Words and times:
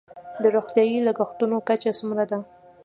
د 0.41 0.43
روغتیايي 0.55 0.99
لګښتونو 1.07 1.55
کچه 1.67 1.91
څومره 1.99 2.23
ده؟ 2.31 2.39